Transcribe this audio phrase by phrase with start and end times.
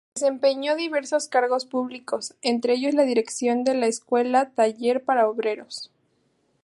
[0.15, 5.91] Desempeñó diversos cargos públicos, entre ellos la dirección de la Escuela Taller para Obreros.